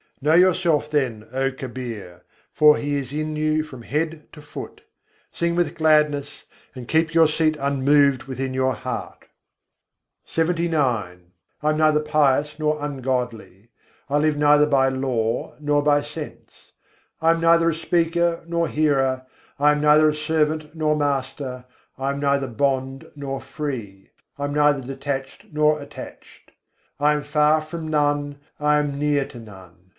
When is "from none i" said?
27.61-28.77